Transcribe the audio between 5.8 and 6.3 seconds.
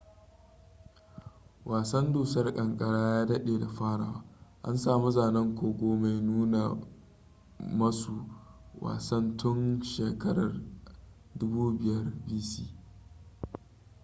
mai